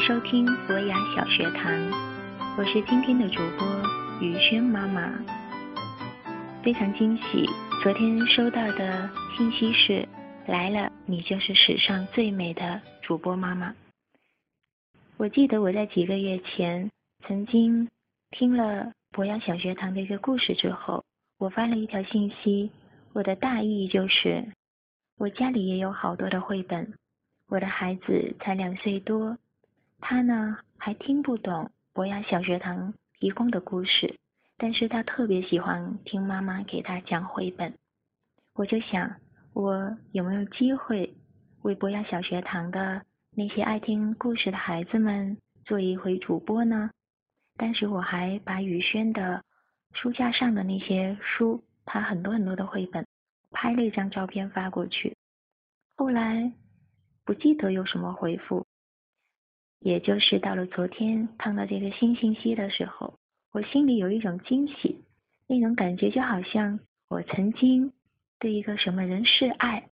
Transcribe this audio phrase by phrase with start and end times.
[0.00, 1.72] 收听博雅小学堂，
[2.56, 3.66] 我是今天的主播
[4.20, 5.12] 于轩妈妈。
[6.62, 7.46] 非常惊喜，
[7.82, 10.06] 昨天收到的信息是
[10.46, 13.74] 来了，你就是史上最美的主播妈妈。
[15.16, 16.90] 我记得我在几个月前
[17.26, 17.88] 曾经
[18.30, 21.04] 听了博雅小学堂的一个故事之后，
[21.38, 22.70] 我发了一条信息，
[23.12, 24.44] 我的大意就是
[25.18, 26.92] 我家里也有好多的绘本，
[27.48, 29.36] 我的孩子才两岁多。
[30.00, 34.18] 他呢还听不懂博雅小学堂提供的故事，
[34.56, 37.74] 但是他特别喜欢听妈妈给他讲绘本。
[38.54, 39.16] 我就想，
[39.52, 41.16] 我有没有机会
[41.62, 46.90] 为博雅小学堂的那些爱听故事的孩子们做一回主播呢？
[47.56, 49.42] 但是我还把宇轩的
[49.92, 53.06] 书架上的那些书，他很多很多的绘本，
[53.50, 55.16] 拍了一张照片发过去。
[55.96, 56.52] 后来
[57.24, 58.66] 不记得有什么回复。
[59.86, 63.20] 也就是到了昨天看到这个新信息的时候，
[63.52, 65.04] 我心里有一种惊喜，
[65.46, 67.92] 那种感觉就好像我曾经
[68.40, 69.88] 对一个什么人示爱，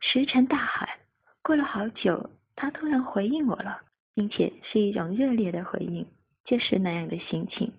[0.00, 0.98] 石沉大海。
[1.42, 3.80] 过了好久，他突然回应我了，
[4.14, 6.06] 并且是一种热烈的回应，
[6.44, 7.72] 就是那样的心情。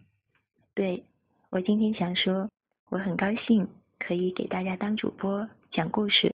[0.73, 1.03] 对
[1.51, 2.49] 我今天想说，
[2.89, 3.67] 我很高兴
[3.99, 6.33] 可以给大家当主播讲故事。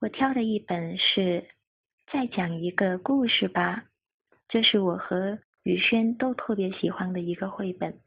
[0.00, 1.44] 我挑的一本是。
[2.10, 3.84] 再讲一个故事吧，
[4.48, 8.00] 这是我和宇轩都特别喜欢的一个绘本。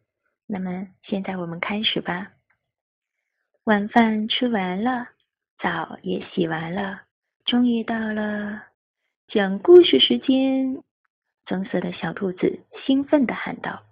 [0.47, 2.33] 那么现在我们开始吧。
[3.63, 5.07] 晚饭吃完了，
[5.59, 7.03] 澡也洗完了，
[7.45, 8.63] 终于到了
[9.27, 10.83] 讲故事时间。
[11.45, 13.83] 棕色的小兔子兴奋地喊道。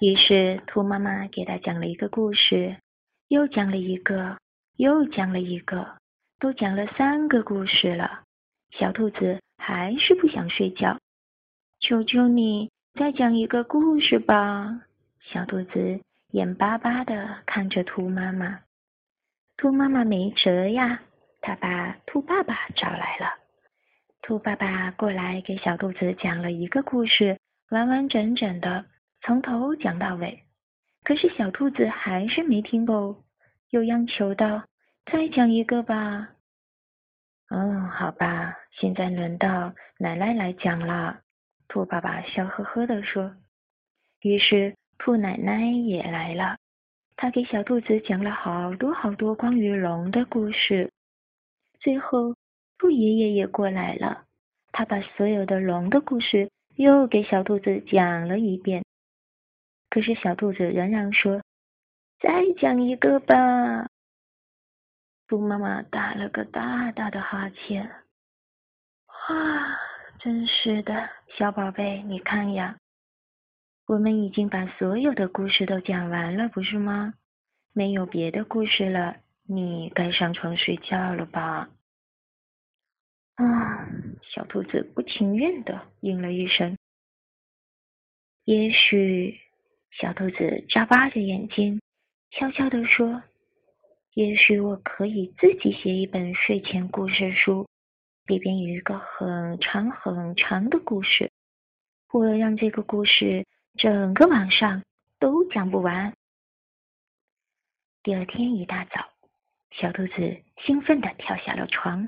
[0.00, 2.76] 于是兔妈妈给他讲了一个故事，
[3.28, 4.38] 又讲了一个，
[4.76, 5.98] 又讲了一个，
[6.38, 8.22] 都讲了三个故事了。
[8.70, 10.98] 小兔子还是不想睡觉，
[11.80, 14.82] 求求你再讲一个故事吧！
[15.20, 16.00] 小兔子
[16.32, 18.60] 眼巴巴的看着兔妈妈，
[19.56, 21.00] 兔妈妈没辙呀，
[21.40, 23.26] 它把兔爸爸找来了。
[24.22, 27.38] 兔爸爸过来给小兔子讲了一个故事，
[27.70, 28.84] 完完整整的
[29.22, 30.42] 从头讲到尾。
[31.04, 33.22] 可是小兔子还是没听够，
[33.70, 34.64] 又央求道
[35.10, 36.30] ：“再讲一个吧。”
[37.50, 41.20] 哦，好吧，现在轮到奶奶来讲了。
[41.68, 43.36] 兔爸爸笑呵呵地说。
[44.20, 46.56] 于是兔奶奶也来了，
[47.14, 50.90] 她给小兔子讲了好多好多关于龙的故事。
[51.78, 52.34] 最后，
[52.78, 54.24] 兔爷爷也过来了，
[54.72, 58.84] 他把所有的龙的故事又给小兔子讲了一遍。
[59.90, 61.40] 可是小兔子仍然说
[62.20, 63.88] ：“再讲一个吧。”
[65.28, 67.88] 兔妈妈打了个大大的哈欠，
[69.06, 69.78] 哇，
[70.20, 72.76] 真是的，小宝贝，你看呀，
[73.86, 77.14] 我们已经把所有的故事都讲完了，不是吗？
[77.72, 81.70] 没有别的故事了，你该上床睡觉了吧？
[83.36, 83.88] 啊，
[84.22, 86.76] 小兔子不情愿的应了一声。
[88.44, 89.38] 也许，
[89.92, 91.80] 小兔子眨巴着眼睛，
[92.32, 93.22] 悄悄地说。
[94.14, 97.68] 也许我可以自己写一本睡前故事书，
[98.28, 101.30] 里边有一个很长很长的故事。
[102.12, 104.82] 我让这个故事整个晚上
[105.18, 106.12] 都讲不完。
[108.02, 109.08] 第二天一大早，
[109.70, 112.06] 小兔子兴奋地跳下了床，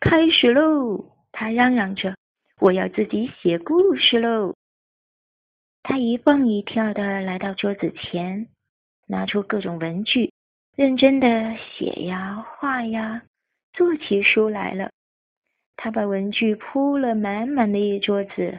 [0.00, 1.16] 开始喽！
[1.30, 2.16] 它嚷嚷着
[2.58, 4.56] ：“我要自己写故事喽！”
[5.84, 8.48] 它一蹦一跳地来到桌子前，
[9.06, 10.32] 拿出各种文具。
[10.74, 13.22] 认真的写呀，画呀，
[13.72, 14.90] 做起书来了。
[15.76, 18.58] 他把文具铺了满满的一桌子，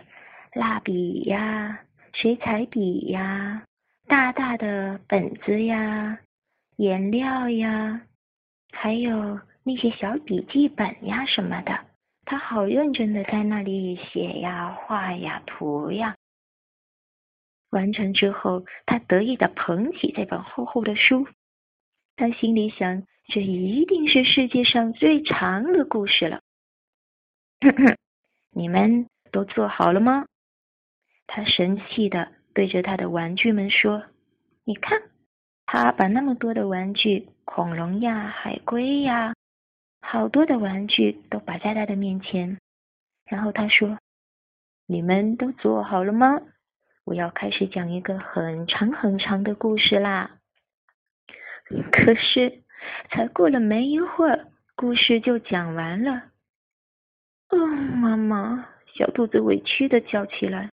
[0.53, 1.79] 蜡笔呀，
[2.13, 3.63] 水彩笔呀，
[4.07, 6.19] 大大的本子呀，
[6.77, 8.01] 颜料呀，
[8.71, 11.79] 还有那些小笔记本呀什么的。
[12.25, 16.15] 他好认真的在那里写呀，画呀，涂呀。
[17.71, 21.27] 完成之后，他得意的捧起这本厚厚的书。
[22.15, 26.39] 他心里想：“这一定是世界上最长的故事了。”
[28.53, 30.25] 你们都做好了吗？
[31.25, 34.03] 他神气的对着他的玩具们说
[34.65, 35.01] ：“你看，
[35.65, 39.33] 他把那么多的玩具，恐龙呀、海龟呀，
[40.01, 42.59] 好多的玩具都摆在他的面前。
[43.25, 43.97] 然后他说
[44.85, 46.39] ：‘你们都做好了吗？
[47.03, 50.37] 我要开始讲一个很长很长的故事啦。’”
[51.91, 52.61] 可是，
[53.09, 56.25] 才过了没一会儿，故事就讲完了。
[57.55, 60.69] 哦，妈妈，小兔子委屈的叫起来：“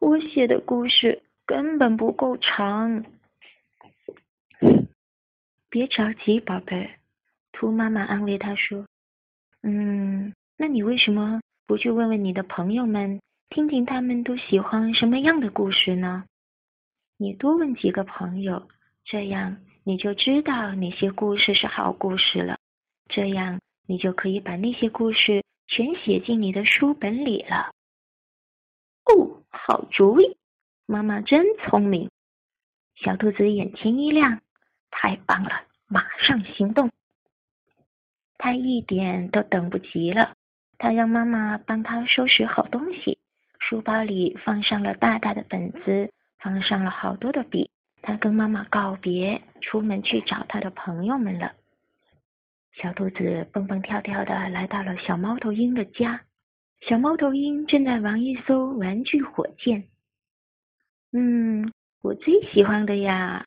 [0.00, 3.04] 我写的故事根本不够长。”
[5.70, 6.90] 别着急，宝贝。
[7.52, 8.86] 兔妈妈安慰他说
[9.62, 16.24] ：“嗯，那你为什么不去问问你的朋友们，听听他们都喜欢什么样的故事呢？
[17.16, 18.68] 你多问几个朋友，
[19.04, 22.58] 这样你就知道哪些故事是好故事了。
[23.08, 27.70] 这样你就可以把那些故事全写进你的书本里了。”
[29.06, 30.36] 哦，好主意！
[30.86, 32.10] 妈妈真聪明。
[32.96, 34.40] 小兔子眼前一亮。
[34.90, 36.90] 太棒了，马上行动！
[38.38, 40.34] 他一点都等不及了。
[40.78, 43.18] 他让妈妈帮他收拾好东西，
[43.60, 47.70] 书包里放上了大大的本子，放上了好多的笔。
[48.00, 51.54] 他跟妈妈告别，出门去找他的朋友们了。
[52.80, 56.20] 小兔子蹦蹦跳跳的来到了小猫头鹰的家。
[56.80, 59.88] 小猫头鹰正在玩一艘玩具火箭。
[61.12, 61.72] 嗯，
[62.02, 63.44] 我最喜欢的呀。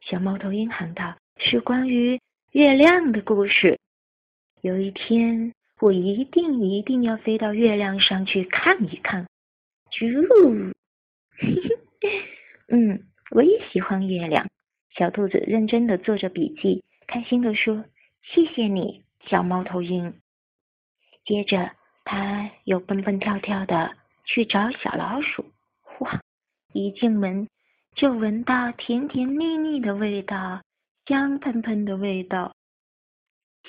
[0.00, 2.20] 小猫头鹰喊道：“是关于
[2.50, 3.78] 月亮的故事。
[4.62, 9.28] 有一天，我一定一定要飞到月亮上去看一看。”
[9.92, 10.72] 啾，
[12.66, 14.48] 嗯，我也喜欢月亮。
[14.96, 17.84] 小兔子认真的做着笔记，开心的说
[18.22, 20.20] ：“谢谢你，小猫头鹰。”
[21.24, 21.70] 接着，
[22.04, 25.44] 他又蹦蹦跳跳的去找小老鼠。
[26.00, 26.20] 哇，
[26.72, 27.48] 一进门。
[27.94, 30.62] 就闻到甜甜蜜蜜的味道，
[31.04, 32.56] 香喷喷的味道。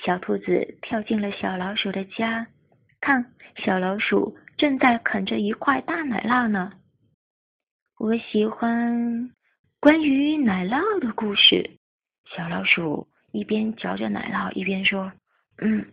[0.02, 2.46] 小兔子跳进了小老鼠的家，
[3.02, 6.72] 看，小老鼠正在啃着一块大奶酪呢。
[7.98, 9.30] 我喜欢
[9.78, 11.78] 关于奶酪的故事。
[12.34, 15.10] 小老鼠一边嚼着奶酪，一边说
[15.60, 15.84] ：“嗯，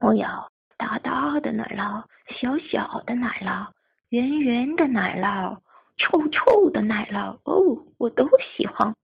[0.00, 2.02] 我要大大的奶酪，
[2.40, 3.68] 小小的奶酪，
[4.08, 5.58] 圆圆的奶酪。”
[5.98, 8.94] 臭臭的奶酪哦，我都喜欢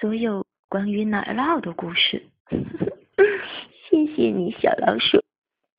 [0.00, 2.28] 所有关于奶酪的故事。
[3.88, 5.22] 谢谢你，小老鼠。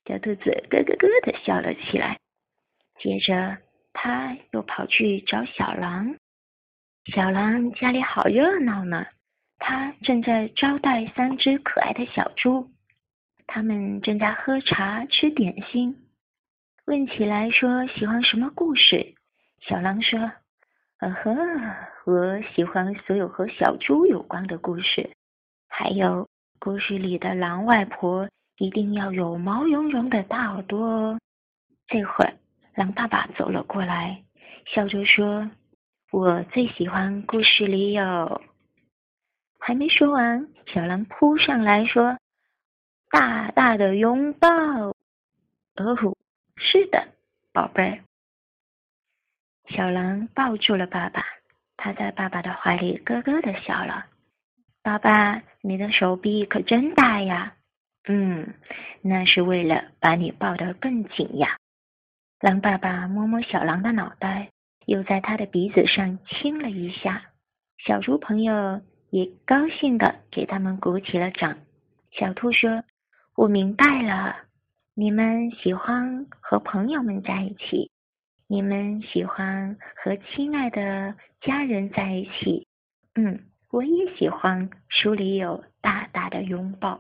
[0.08, 2.18] 小兔子咯咯咯的笑了起来。
[2.98, 3.58] 接着，
[3.92, 6.16] 他又跑去找小狼。
[7.14, 9.06] 小狼家里好热闹呢，
[9.66, 12.70] 他正在招待三只可爱的小猪。
[13.48, 15.96] 他们正在喝茶、吃点心。
[16.86, 19.16] 问起来说喜欢什么故事，
[19.62, 20.20] 小狼说。
[21.00, 21.34] 呃呵，
[22.06, 25.10] 我喜欢所有和小猪有关的故事，
[25.70, 26.28] 还有
[26.60, 28.28] 故事里的狼外婆
[28.58, 31.20] 一定要有毛茸茸的大耳朵哦。
[31.88, 32.34] 这会儿，
[32.76, 34.24] 狼爸爸走了过来，
[34.66, 35.50] 笑着说
[36.12, 38.42] ：“我最喜欢故事里有……”
[39.66, 42.18] 还没说完，小狼扑上来说
[43.10, 44.50] ：“大大的拥抱。”
[45.80, 46.18] 哦，
[46.58, 47.08] 是的，
[47.54, 48.00] 宝贝儿。
[49.70, 51.24] 小狼抱住了爸爸，
[51.78, 54.06] 他在爸爸的怀里咯咯的笑了。
[54.82, 57.56] 爸爸，你的手臂可真大呀！
[58.10, 58.56] 嗯，
[59.02, 61.56] 那是为了把你抱得更紧呀。
[62.42, 64.50] 狼爸爸摸摸小狼的脑袋，
[64.88, 67.24] 又在他的鼻子上亲了一下。
[67.78, 68.82] 小猪朋友
[69.14, 71.56] 也高兴的给他们鼓起了掌。
[72.14, 72.84] 小兔说
[73.38, 74.36] ：“我明白了，
[74.96, 77.92] 你们喜欢和朋友们在一起。”
[78.50, 82.68] 你们喜欢和亲爱的家人在一起，
[83.14, 83.40] 嗯，
[83.70, 84.68] 我也喜欢。
[84.90, 87.00] 书里有大大的拥抱。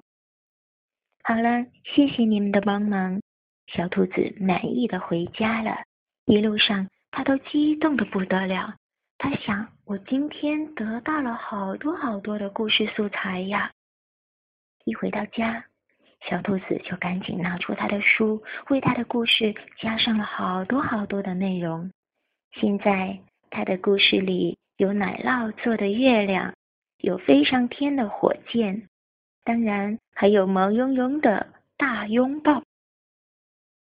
[1.24, 3.20] 好了，谢谢你们的帮忙。
[3.68, 5.78] 小兔子满意的回家了。
[6.26, 8.76] 一路上，它都激动的不得了。
[9.24, 13.72] 他想，我今天得到了好多好多的故事素材呀。
[14.84, 15.64] 一回到家。
[16.28, 21.90] 小兔子就赶紧拿出他的书，为他的故事加上了好多好多的内容。
[22.52, 23.18] 现在
[23.50, 26.54] 他的故事里有奶酪做的月亮，
[26.98, 28.90] 有飞上天的火箭，
[29.46, 32.62] 当然还有毛茸茸的大拥抱。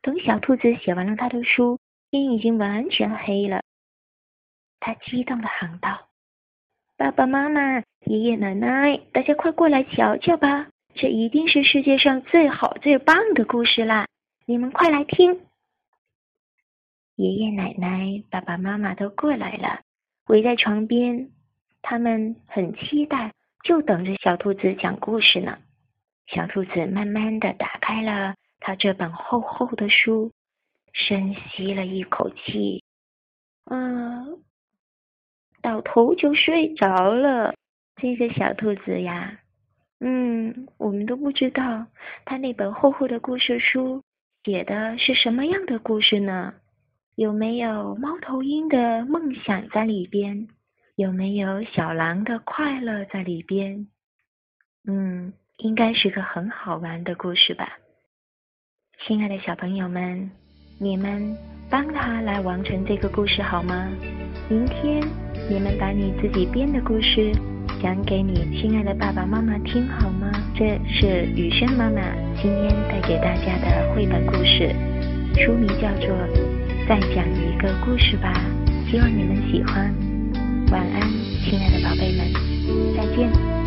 [0.02, 1.78] 等小兔子写完了他的书，
[2.10, 3.62] 天已经完全黑了。
[4.80, 6.08] 他激动的喊道
[6.96, 14.08] ：“爸爸妈妈、爷爷奶奶，大家快过来瞧瞧吧！”这一定是世界上最好最棒的故事啦！
[14.44, 15.46] 你们快来听。
[17.14, 19.82] 爷爷奶奶、爸爸妈妈都过来了，
[20.26, 21.30] 围在床边，
[21.80, 23.32] 他们很期待，
[23.62, 25.58] 就等着小兔子讲故事呢。
[26.26, 30.32] 小兔子慢慢的打开了他这本厚厚的书，
[30.92, 32.82] 深吸了一口气，
[33.70, 34.42] 嗯，
[35.62, 37.54] 倒头就睡着了。
[38.00, 39.38] 这个小兔子呀。
[40.00, 41.86] 嗯，我们都不知道
[42.24, 44.02] 它那本厚厚的故事书
[44.44, 46.54] 写的是什么样的故事呢？
[47.16, 50.48] 有没有猫头鹰的梦想在里边？
[50.96, 53.86] 有没有小狼的快乐在里边？
[54.88, 57.78] 嗯，应该是个很好玩的故事吧。
[59.00, 60.30] 亲爱的小朋友们，
[60.78, 61.36] 你们
[61.70, 63.90] 帮他来完成这个故事好吗？
[64.48, 65.02] 明天
[65.50, 67.32] 你们把你自己编的故事
[67.82, 70.30] 讲给你亲爱的爸爸妈妈听好吗？
[70.54, 72.00] 这是雨轩妈妈
[72.40, 74.72] 今天带给大家的绘本故事，
[75.36, 76.08] 书名叫做
[76.88, 78.32] 《再讲一个故事吧》，
[78.90, 79.92] 希望你们喜欢。
[80.70, 81.00] 晚安，
[81.42, 82.32] 亲爱的宝贝们，
[82.96, 83.59] 再见。